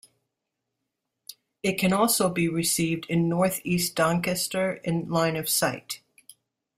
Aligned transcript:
It 1.61 1.77
can 1.77 1.93
also 1.93 2.27
be 2.27 2.49
received 2.49 3.05
in 3.07 3.29
North 3.29 3.61
East 3.63 3.93
Doncaster 3.93 4.79
in 4.83 5.07
line 5.11 5.35
of 5.35 5.47
sight. 5.47 6.01